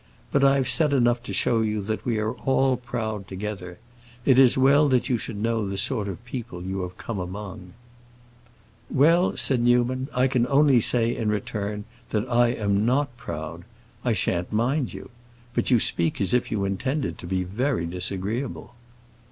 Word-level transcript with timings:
But 0.31 0.43
I 0.43 0.55
have 0.55 0.67
said 0.67 0.93
enough 0.93 1.21
to 1.21 1.31
show 1.31 1.61
you 1.61 1.79
that 1.83 2.03
we 2.05 2.17
are 2.17 2.31
all 2.33 2.75
proud 2.75 3.27
together. 3.27 3.77
It 4.25 4.39
is 4.39 4.57
well 4.57 4.89
that 4.89 5.09
you 5.09 5.19
should 5.19 5.37
know 5.37 5.69
the 5.69 5.77
sort 5.77 6.07
of 6.07 6.25
people 6.25 6.63
you 6.63 6.81
have 6.81 6.97
come 6.97 7.19
among." 7.19 7.73
"Well," 8.89 9.37
said 9.37 9.61
Newman, 9.61 10.07
"I 10.11 10.25
can 10.25 10.47
only 10.47 10.81
say, 10.81 11.15
in 11.15 11.29
return, 11.29 11.85
that 12.09 12.27
I 12.27 12.47
am 12.47 12.83
not 12.83 13.15
proud; 13.15 13.63
I 14.03 14.13
shan't 14.13 14.51
mind 14.51 14.91
you! 14.91 15.11
But 15.53 15.69
you 15.69 15.79
speak 15.79 16.19
as 16.19 16.33
if 16.33 16.49
you 16.51 16.65
intended 16.65 17.19
to 17.19 17.27
be 17.27 17.43
very 17.43 17.85
disagreeable." 17.85 18.73